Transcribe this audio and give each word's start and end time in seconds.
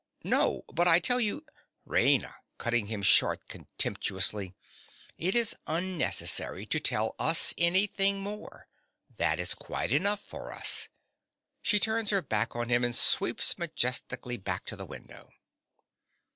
No; 0.23 0.63
but 0.73 0.87
I 0.87 0.99
tell 0.99 1.19
you— 1.21 1.45
RAINA. 1.85 2.33
(cutting 2.57 2.87
him 2.87 3.03
short 3.03 3.47
contemptuously). 3.47 4.55
It 5.19 5.35
is 5.35 5.55
unnecessary 5.67 6.65
to 6.65 6.79
tell 6.79 7.13
us 7.19 7.53
anything 7.55 8.21
more. 8.21 8.65
That 9.17 9.39
is 9.39 9.53
quite 9.53 9.91
enough 9.91 10.23
for 10.23 10.51
us. 10.53 10.89
(_She 11.63 11.79
turns 11.79 12.09
her 12.09 12.23
back 12.23 12.55
on 12.55 12.69
him 12.69 12.83
and 12.83 12.95
sweeps 12.95 13.59
majestically 13.59 14.37
back 14.37 14.65
to 14.65 14.75
the 14.75 14.87
window. 14.87 15.29